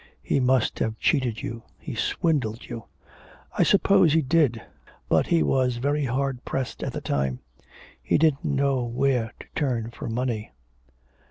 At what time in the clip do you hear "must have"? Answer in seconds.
0.39-0.97